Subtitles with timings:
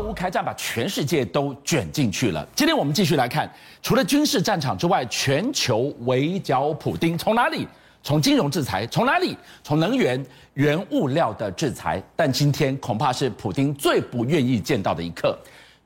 [0.00, 2.46] 乌开战把全世界都卷进去了。
[2.54, 3.50] 今天我们继续来看，
[3.82, 7.66] 除了军事战场之外，全球围剿普丁，从哪里？
[8.02, 9.36] 从金融制裁，从哪里？
[9.62, 10.24] 从能源、
[10.54, 12.02] 原物料的制裁。
[12.14, 15.36] 但今天恐怕是普丁最不愿意见到的一刻。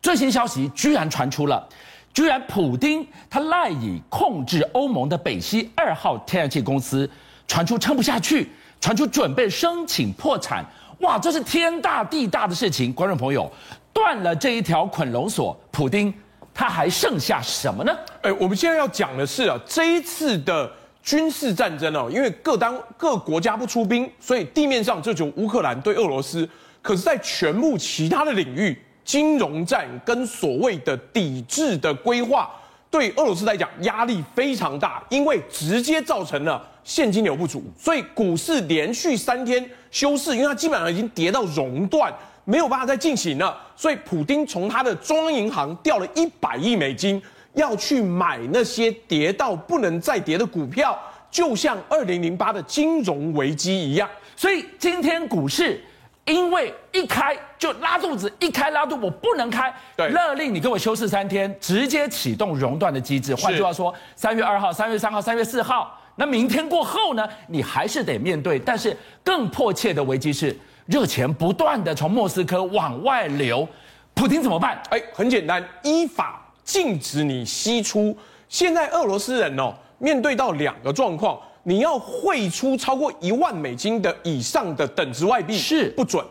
[0.01, 1.67] 最新消息居然传出了，
[2.13, 7.09] 居然普丁他赖以控制欧盟的北溪二号天然气公司，
[7.49, 8.51] 传出撑不下去，
[8.81, 10.65] 传出准备申请破产。
[11.01, 12.93] 哇，这是天大地大的事情！
[12.93, 13.51] 观众朋友，
[13.93, 16.13] 断了这一条捆龙索，普丁
[16.55, 17.97] 他还剩下什么呢？
[18.23, 20.71] 哎，我们现在要讲的是啊，这一次的。
[21.05, 26.49] 军事战争哦，因为各当各国家不出兵，所以地面上这就乌克兰对俄罗斯。
[26.81, 32.49] 可是，在全部其他的领域，金融战跟所谓的抵制的规划，
[32.89, 43.59] 对俄罗斯来讲压力非常大，因为直接造成了现金流不足，所以股市连续三天休市，因为它基本上已经跌到熔断，没有办法再进行了。
[43.77, 47.23] 所以，普丁从他的中央银行调了一百亿美金。
[47.55, 50.99] 要去买那些跌到不能再跌的股票，
[51.31, 54.09] 就像二零零八的金融危机一样。
[54.35, 55.79] 所以今天股市
[56.25, 63.35] 因为一开就拉肚子，一开拉肚子，我不能开，对，勒令你给我休市三天，直接启动熔断的机制。
[63.35, 68.59] 换句话说，三月二号、三月三号、三月四号，那明天过后呢，你还是得面对。
[68.59, 73.67] 但是更迫切的危机是，热钱不断的从莫斯科往外流，
[74.15, 74.83] 普京怎么办？
[74.91, 76.39] 哎，很简单，依法。
[76.65, 78.17] 禁止你吸出。
[78.49, 86.25] 现在俄罗斯人哦，面对到两个状况：你要汇出超过一万美金的以上的等值外币是不准，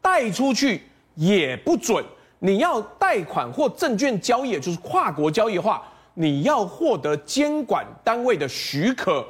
[0.00, 0.82] 贷出去
[1.16, 2.04] 也不准。
[2.38, 5.82] 你要贷款或证券交易，就是跨国交易的话，
[6.14, 9.26] 你要获得监管单位的许可。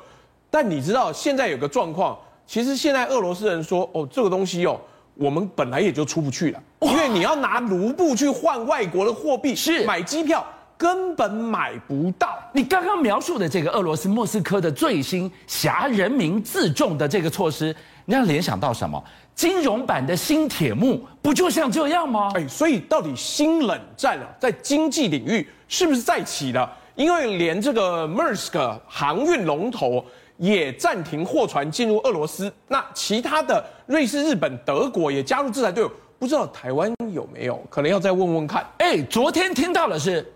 [0.50, 4.80] 但你知道现在有个状况，其实现在俄罗斯人说哦，这个东西哦，
[5.14, 6.62] 我们本来也就出不去了。
[6.80, 10.44] 因为你要拿卢布去换外国的货币，是买机票
[10.76, 12.38] 根本买不到。
[12.52, 17.74] 你刚刚描述的这个俄罗斯莫斯科的最新挟人民自重的这个措施，
[18.04, 19.02] 你要联想到什么？
[19.34, 22.30] 金融版的新铁幕不就像这样吗？
[22.34, 26.70] 哎，所以到底新冷战啊，在经济领域是不是再起了？
[26.94, 30.04] 因为连这个 Maersk 航运龙头
[30.36, 35.90] 也暂停货船进入俄罗斯，那其他的瑞士、日本、德国也加入制裁队伍。
[36.18, 38.64] 不知道台湾有没有可能要再问问看？
[38.78, 40.32] 哎，昨天听到的是，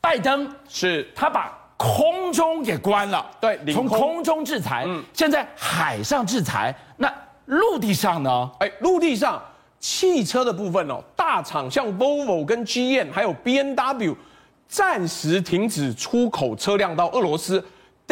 [0.00, 7.12] 拜登是他把空中给关了，对，从空中制裁，嗯，现在海上制裁，那
[7.46, 8.50] 陆地上呢？
[8.60, 9.42] 哎，陆地上
[9.78, 14.16] 汽车的部分哦，大厂像 Volvo 跟 GM 还有 B N W，
[14.66, 17.62] 暂时停止出口车辆到俄罗斯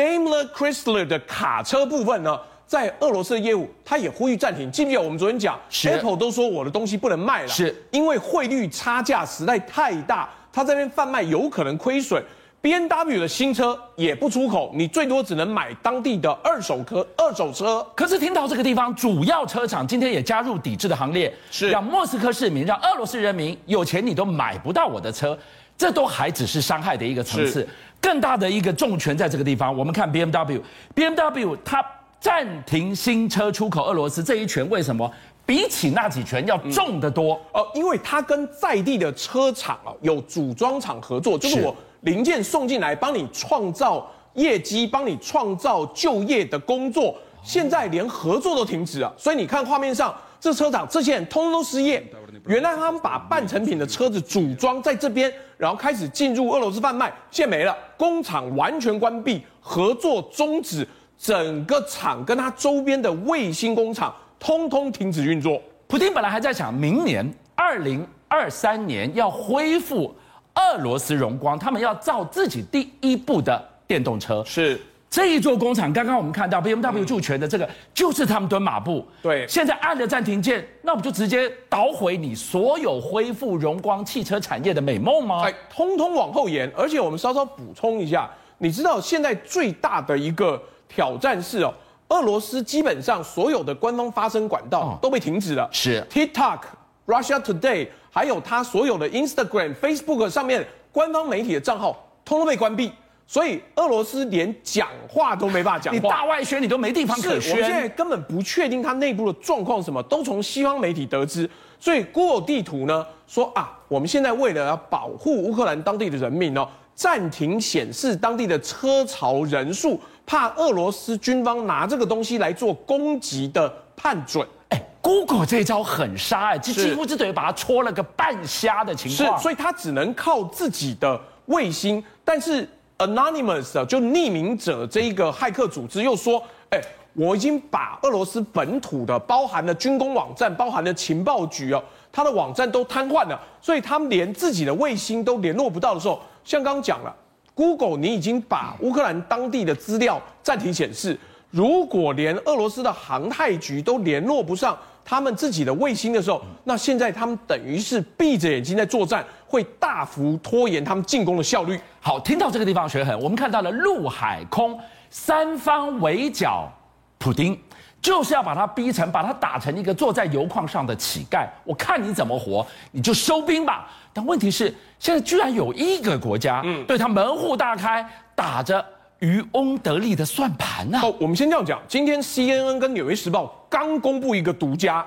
[0.03, 2.39] ，Daimler Chrysler 的卡车部分呢？
[2.67, 4.73] 在俄罗斯的业务，他也呼吁暂停。
[4.73, 12.25] 记不记得我们昨天讲，Apple 都说我的东西不能卖了，是因为汇率差价实在太大，他这边贩卖有可能亏损。
[12.63, 17.07] B N W 的新车也不出口，你最多只能买当地的二手车。
[17.17, 25.37] 二手车，可是听到这个地方，主要车厂今天也加入抵制的行列，是让莫斯科市民、让俄罗斯人民有钱你都买不到我的车，
[25.77, 27.69] 这都还只是伤害的一个层次，
[28.01, 29.77] 更大的一个重拳在这个地方。
[29.77, 31.85] 我们看 BMW，BMW 它。
[32.23, 35.13] 暂停新车出口俄罗斯这一拳，为什么
[35.45, 37.35] 比起那几拳要重得多？
[37.53, 47.13] 哦、因为它跟在地的车厂啊有组装厂合作，就是我零件送进来，帮你创造业绩，帮你创造就业的工作。
[47.43, 52.05] 现在连合作都停止了，所以你看画面上这车厂这些人通通都失业。
[52.47, 60.85] 原来他们把半成品的车子组装在这边，然后开始进入俄罗斯贩卖，现在没了，工厂完全关闭，合作终止。
[61.17, 65.63] 整个厂跟它周边的卫星工厂通通停止运作。
[65.87, 70.13] 普京本来还在想，明年二零二三年要恢复
[70.57, 74.43] 俄罗斯荣光，他们要造自己第一部的电动车。
[74.45, 74.81] 是
[75.13, 79.07] 这一座工厂，刚刚我们看到 BMW 助权的这个，就是他们蹲马步。
[79.23, 85.43] 对，现在按了暂停键，那我们就直接捣毁你所有恢复荣光汽车产业的美梦吗？
[85.45, 86.73] 哎，通通往后延。
[86.75, 90.61] 而且我们稍稍补充一下，你知道现在最大的一个。
[90.95, 91.73] 挑战是哦，
[92.09, 96.59] 俄罗斯基本上所有的官方发声管道都被停止了，是 TikTok、
[97.07, 102.93] Russia Today，还有它所有的 Instagram、Facebook 上面官方媒体的账号，通通被关闭，
[103.27, 111.49] 所以俄罗斯连讲话都没办法讲话，你大外宣你都没地方可宣，我现在根本不确定它内部的状况什么，都从西方媒体得知，
[111.79, 120.01] 所以 Google 地图呢说啊，我们现在为了要保护乌克兰当地的人民哦，暂停显示当地的车潮人数。
[120.25, 129.37] 怕俄罗斯军方拿这个东西来做攻击的判准，哎，Google 这一招很杀哎，这几乎是等于把它戳了个半瞎的情况。
[129.37, 132.03] 是，所以它只能靠自己的卫星。
[132.25, 132.67] 但是
[133.03, 136.41] Anonymous 就匿名者这一个骇客组织又说，
[136.71, 136.81] 哎，
[137.15, 141.83] 我已经把俄罗斯本土的包含了军工网站、包含了情报局哦，
[142.13, 147.13] 它的网站都瘫痪了，所以他们连自己的卫星都联络不到的时候，像刚讲了
[147.55, 151.19] ，Google 你已经把乌克兰当地的资料暂停显示，
[151.51, 154.79] 如果连俄罗斯的航太局都联络不上。
[155.05, 161.79] 他们自己的卫星的时候，那现在他们等于是闭着眼睛在作战，会大幅拖延他们进攻的效率。
[162.01, 164.79] 好，听到这个地方，学恒，我们看到了陆海空
[165.11, 166.71] 三方围剿
[167.19, 167.59] 普丁，
[168.01, 171.47] 就是要把他逼成，把他打成一个坐在油矿上的乞丐。
[171.65, 173.89] 我看你怎么活，你就收兵吧。
[174.13, 178.85] 但问题是，现在居然有一个国家，嗯，对他门户大开，打着。
[179.21, 180.99] 渔翁得利的算盘呢？
[181.01, 181.81] 哦，我们先这样讲。
[181.87, 185.03] 今天 CNN 跟纽约时报刚公布一个独家，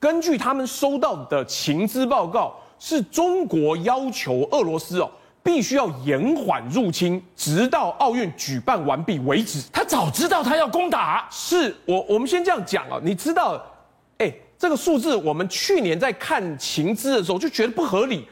[0.00, 5.08] 根据他们收到的情资报告，是中国要求俄罗斯哦，
[5.40, 9.62] 必须要延缓入侵，直到奥运举办完毕为止。
[9.72, 12.98] 他早知道他要攻打，是我我们先这样讲啊。
[13.04, 13.64] 你知道，
[14.18, 18.26] 哎，这个数字我们去年在看情资的时候就觉得不合理。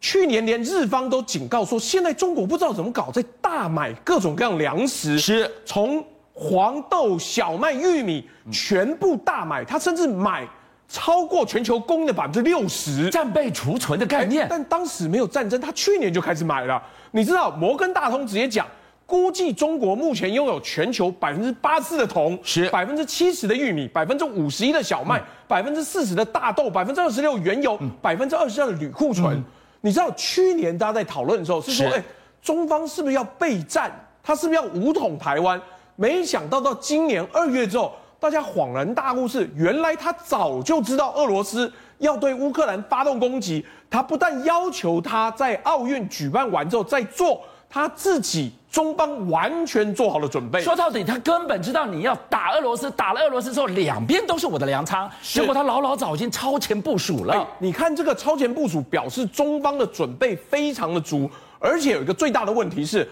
[0.00, 6.02] 去年连日方都警告说，现在中国不知道怎么搞，在大买各种各样粮食，是从
[6.34, 10.48] 黄豆、小麦、玉米全部大买，他甚至买
[10.88, 14.46] 超过全球供应的百分之六十，战备储存的概念。
[14.48, 16.82] 但当时没有战争，他去年就开始买了。
[17.10, 18.66] 你知道摩根大通直接讲，
[19.04, 29.36] 估计中国目前拥有全球百分之八十的铜，是百分之七十的玉米，百分之五十一的小麦，百分之四十的大豆，百分之二十六原油，百分之二十二的铝库存。
[29.36, 29.44] 嗯
[29.84, 32.00] 你知道去年大家在讨论的时候是说，哎，
[32.40, 33.90] 中方是不是要备战？
[34.22, 35.60] 他是不是要武统台湾？
[36.02, 43.64] 没想到到今年二月之后，大家恍然大悟，是原来他早就知道俄罗斯要对乌克兰发动攻击。
[43.88, 47.40] 他不但要求他在奥运举办完之后再做。
[47.70, 50.60] 他自己中方完全做好了准备。
[50.60, 55.08] 说到底，他根本知道你要打俄罗斯，打了俄罗斯之后，两边都是我的粮仓。
[55.22, 57.46] 结果他老老早已经超前部署了。
[57.60, 61.30] 你看这个超前部署，表示中方的准备非常的足。
[61.60, 63.08] 而且有一个最大的问题是，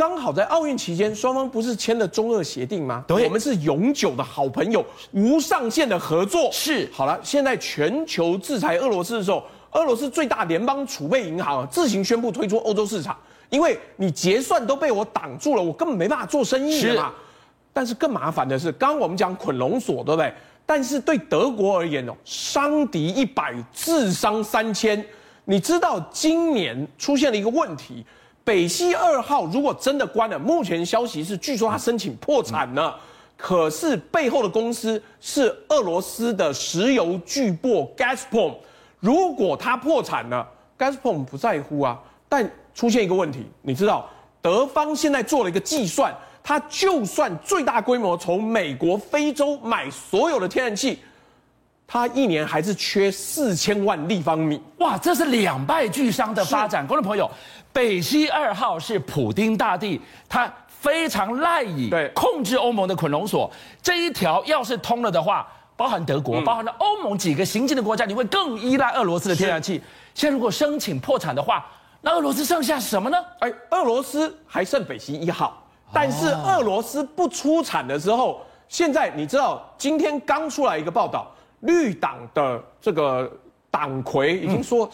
[0.00, 3.04] 刚好在奥运期间，双方不是签了中俄协定吗？
[3.06, 4.82] 对，我们是永久的好朋友，
[5.12, 6.48] 无上限的合作。
[6.50, 6.88] 是。
[6.90, 13.14] 好了，现在全球制裁俄罗斯的时候，俄罗斯最大联邦储备银行自行宣布退出欧洲市场。
[13.50, 17.12] 因为你结算都被我挡住了，我根本没办法做生意嘛。
[17.70, 20.32] 但是更麻烦的是，刚刚我们讲捆龙锁，对不对？
[20.64, 25.04] 但是对德国而言哦，伤敌一百，自伤三千。
[25.44, 28.02] 你知道今年出现了一个问题，
[28.44, 32.98] 北溪二号如果真的关了，目前消息是据说他申请破产了，
[33.36, 38.54] 可是背后的公司是俄罗斯的石油巨擘 Gazprom。
[38.98, 40.46] 如果他破产了
[40.78, 41.98] ，Gazprom 不在乎啊，
[42.28, 44.08] 但出现一个问题，你知道，
[44.42, 50.98] 德方现在做了一个计算，他就算最大规模从美国、非洲买所有的天然气，
[51.92, 54.62] 他一年还是缺四千万立方米。
[54.78, 56.86] 哇，这是两败俱伤的发展。
[56.86, 57.28] 观众朋友，
[57.72, 63.50] 北溪二号是普丁大帝，他非常赖以控制欧盟的捆龙锁。
[63.82, 65.44] 这一条要是通了的话，
[65.76, 69.82] 包含德国，包含了欧盟几个行进的国家，你会更依赖俄罗斯的天然气。
[70.14, 71.66] 现在如果申请破产的话，
[72.02, 73.18] 那俄罗斯剩下什么呢？
[73.40, 75.60] 哎，俄罗斯还剩北溪一号，
[75.92, 81.28] 但是俄罗斯不出产的时候，现在你知道，今天刚出来一个报道，
[81.60, 83.30] 绿党的这个
[83.70, 84.90] 党魁已经说，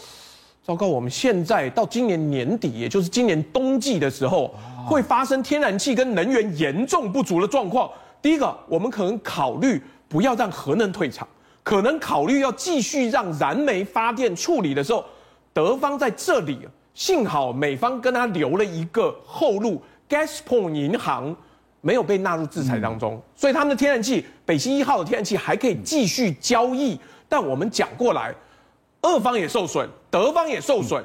[0.62, 4.54] 糟糕，我们现在到今年年底，也就是今年冬季的时候，
[4.87, 7.90] 会发生天然气跟能源严重不足的状况。
[8.20, 11.26] 第一个，我们可能考虑不要让核能退场，
[11.62, 15.04] 可能考虑要继续让燃煤发电处理的时候，
[15.52, 16.66] 德方在这里。
[16.94, 21.37] 幸好美方跟他留了一个后路，Gazprom 银行
[21.87, 26.99] 没有被纳入制裁当中，所以他们的天然气，北溪一号的天然气还可以继续交易。
[27.28, 28.35] 但我们讲过来，
[29.02, 31.00] 俄方也受损，德方也受损，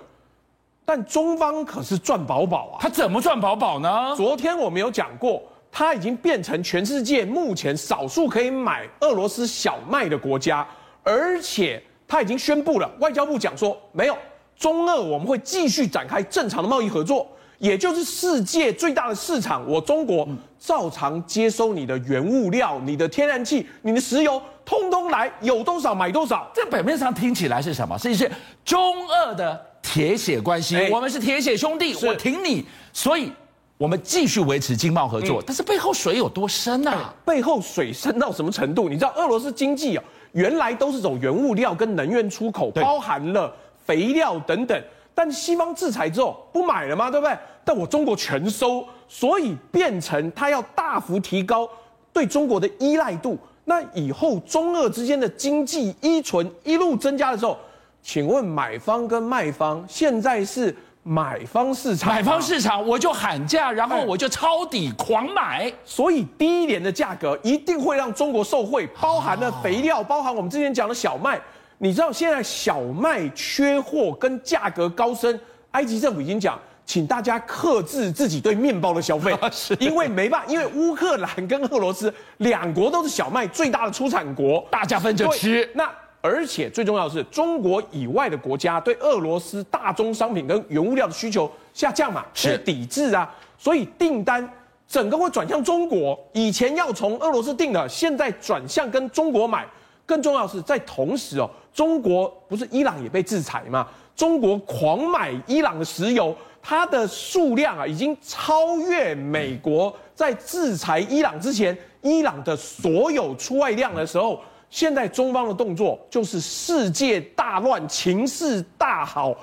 [0.84, 2.78] 但中方可是赚饱饱啊！
[2.82, 4.16] 他怎么赚饱饱呢？
[4.18, 10.68] 昨天我们有讲过，他已经变成全世界目前少数可以买俄罗斯小麦的国家，
[11.04, 14.18] 而且他已经宣布了，外交部讲说没有。
[14.58, 17.28] 中俄我们会继续展开正常的贸易合作，
[17.60, 20.28] 也就是世界最大的市场，我中国
[20.62, 26.48] 照常接收你的原物料、你的天然气、你的石油，通通来，有多少买多少。
[26.54, 27.98] 这表面上听起来是什么？
[27.98, 28.32] 是一些
[28.64, 32.64] 中俄的铁血关系，欸、我们是铁血兄弟，我挺你，
[32.94, 33.32] 所以
[33.76, 35.42] 我们继续维持经贸合作。
[35.42, 37.12] 嗯、但是背后水有多深啊？
[37.26, 38.88] 背后水深到什么程度？
[38.88, 40.04] 你知道俄罗斯经济啊？
[40.34, 43.52] 原来都是走原物料跟能源出口，包含了
[43.84, 44.80] 肥料等等。
[45.14, 47.10] 但西方制裁之后不买了吗？
[47.10, 47.36] 对不对？
[47.64, 51.70] 但我中国全收，所以变成它要大幅提高
[52.12, 53.38] 对中国的依赖度。
[53.66, 57.58] 那以后中俄之间的经济依存一路增加的时候，
[58.02, 62.10] 请问买方跟卖方现在是买方市场？
[62.10, 71.40] 买方市场我就喊价，然后我就抄底狂买，所以低廉的价格一定会让中国受惠，包含了肥料，包含我们之前讲的小麦。
[71.78, 75.40] 你知道现在小麦缺货跟价格高升，
[75.72, 76.60] 埃及政府已经讲，
[76.92, 79.34] 请大家克制自己对面包的消费，
[79.80, 85.70] 因为没办法，因为乌克兰跟俄罗斯两国都是小麦最大的出产国，大家分着吃。
[85.74, 94.46] 那而且最重要的是，中国以外的国家对俄罗斯大宗商品跟原物料的需求下降嘛，是抵制啊，所以订单
[94.86, 96.20] 整个会转向中国。
[96.34, 99.66] 以前要从俄罗斯订的，现在转向跟中国买。
[100.04, 103.88] 更重要的是，在同时哦，中国不是伊朗也被制裁吗？
[104.22, 114.40] 中国狂买伊朗的石油，它的数量啊，已经超越美国在制裁伊朗之前伊朗的所有出外量的时候。
[114.70, 119.34] 现在中方的动作就是世界大乱，情势大好，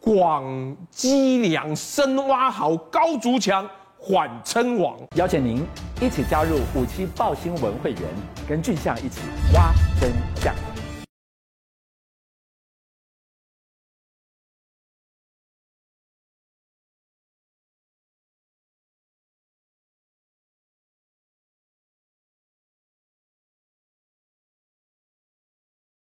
[0.00, 3.68] 广积粮，深挖壕，高筑墙，
[3.98, 4.96] 缓称王。
[5.16, 5.66] 邀请您
[6.00, 8.02] 一起加入五七报新闻会员，
[8.48, 9.22] 跟俊相一起
[9.52, 10.54] 挖真相。